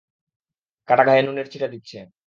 কাটা 0.87 1.03
ঘায়ে 1.03 1.21
নুনের 1.23 1.47
ছিটা 1.47 1.67
দিচ্ছে! 1.67 1.97